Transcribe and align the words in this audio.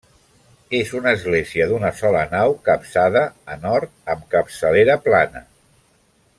És 0.77 0.93
una 0.99 1.11
església 1.17 1.67
d'una 1.73 1.91
sola 1.99 2.23
nau, 2.33 2.55
capçada 2.69 3.23
a 3.57 3.61
nord 3.67 3.95
amb 4.15 4.27
capçalera 4.35 5.01
plana. 5.09 5.47